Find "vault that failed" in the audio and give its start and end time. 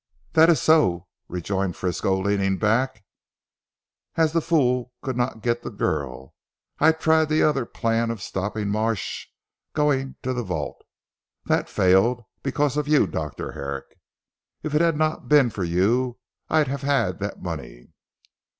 10.41-12.23